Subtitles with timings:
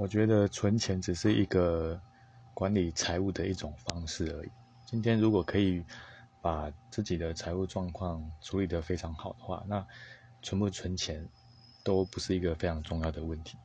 [0.00, 2.00] 我觉得存钱只是一个
[2.54, 4.50] 管理财务的一种方式而已。
[4.86, 5.84] 今天如果可以
[6.40, 9.86] 把自己的财务状况处理得非常好的话那
[10.40, 11.28] 存不存钱
[11.84, 13.58] 都不是一个非常重要的问题。